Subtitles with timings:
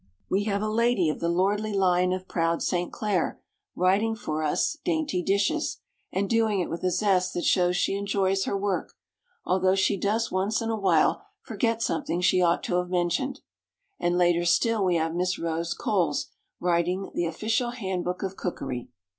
[0.31, 2.91] We have a lady of the "lordly line of proud St.
[2.91, 3.39] Clair"
[3.75, 5.77] writing for us "Dainty Dishes,"
[6.11, 8.93] and doing it with a zest that shows she enjoys her work,
[9.45, 13.41] although she does once in a while forget something she ought to have mentioned,
[13.99, 18.89] and later still we have Miss Rose Coles writing the "Official Handbook of Cookery."